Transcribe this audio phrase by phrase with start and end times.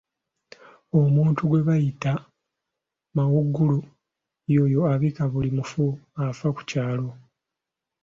[1.01, 2.13] Omuntu gwe bayita
[3.15, 3.77] mawuugulu
[4.53, 5.85] y'oyo abika buli mufu
[6.25, 7.07] afa ku kyalo